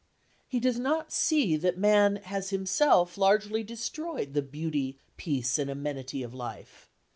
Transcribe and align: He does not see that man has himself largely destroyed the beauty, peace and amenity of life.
He 0.49 0.59
does 0.59 0.79
not 0.79 1.13
see 1.13 1.55
that 1.57 1.77
man 1.77 2.15
has 2.15 2.49
himself 2.49 3.19
largely 3.19 3.61
destroyed 3.63 4.33
the 4.33 4.41
beauty, 4.41 4.97
peace 5.15 5.59
and 5.59 5.69
amenity 5.69 6.23
of 6.23 6.33
life. 6.33 6.89